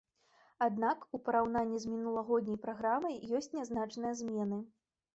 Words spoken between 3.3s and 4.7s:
ёсць нязначныя змены.